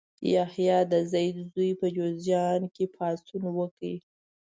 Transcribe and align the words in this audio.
یحیی 0.33 0.79
د 0.91 0.93
زید 1.11 1.35
زوی 1.53 1.71
په 1.79 1.87
جوزجان 1.95 2.61
کې 2.75 2.85
پاڅون 2.95 3.43
وکړ. 3.57 3.93